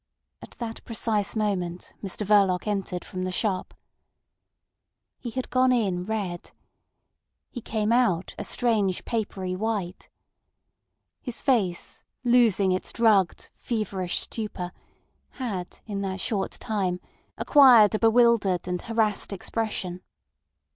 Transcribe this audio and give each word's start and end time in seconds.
At 0.41 0.55
that 0.57 0.83
precise 0.83 1.35
moment 1.35 1.93
Mr 2.03 2.25
Verloc 2.25 2.65
entered 2.65 3.05
from 3.05 3.21
the 3.23 3.31
shop. 3.31 3.75
He 5.19 5.29
had 5.29 5.51
gone 5.51 5.71
in 5.71 6.01
red. 6.01 6.49
He 7.51 7.61
came 7.61 7.91
out 7.91 8.33
a 8.39 8.43
strange 8.43 9.05
papery 9.05 9.55
white. 9.55 10.09
His 11.21 11.39
face, 11.39 12.03
losing 12.23 12.71
its 12.71 12.91
drugged, 12.91 13.51
feverish 13.59 14.21
stupor, 14.21 14.71
had 15.33 15.79
in 15.85 16.01
that 16.01 16.19
short 16.19 16.53
time 16.53 16.99
acquired 17.37 17.93
a 17.93 17.99
bewildered 17.99 18.67
and 18.67 18.81
harassed 18.81 19.31
expression. 19.31 20.01